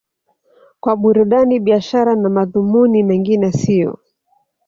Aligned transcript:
kwa 0.79 0.93
burudani 1.01 1.59
biashara 1.59 2.15
na 2.15 2.29
madhumuni 2.29 3.03
mengine 3.03 3.51
siyo 3.51 3.99